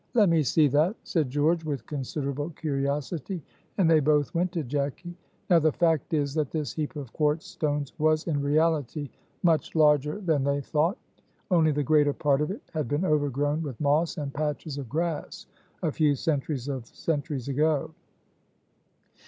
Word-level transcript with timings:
"Let 0.15 0.29
me 0.29 0.41
see 0.41 0.67
that," 0.69 0.95
said 1.03 1.29
George, 1.29 1.63
with 1.63 1.85
considerable 1.85 2.49
curiosity; 2.49 3.39
and 3.77 3.87
they 3.87 3.99
both 3.99 4.33
went 4.33 4.51
to 4.53 4.63
Jacky. 4.63 5.13
Now 5.47 5.59
the 5.59 5.71
fact 5.71 6.15
is 6.15 6.33
that 6.33 6.49
this 6.49 6.73
heap 6.73 6.95
of 6.95 7.13
quartz 7.13 7.45
stones 7.45 7.93
was 7.99 8.25
in 8.25 8.41
reality 8.41 9.11
much 9.43 9.75
larger 9.75 10.19
than 10.19 10.43
they 10.43 10.59
thought, 10.59 10.97
only 11.51 11.71
the 11.71 11.83
greater 11.83 12.13
part 12.13 12.41
of 12.41 12.49
it 12.49 12.63
had 12.73 12.87
been 12.87 13.05
overgrown 13.05 13.61
with 13.61 13.79
moss 13.79 14.17
and 14.17 14.33
patches 14.33 14.79
of 14.79 14.89
grass 14.89 15.45
a 15.83 15.91
few 15.91 16.15
centuries 16.15 16.67
of 16.67 16.87
centuries 16.87 17.47
ago. 17.47 17.93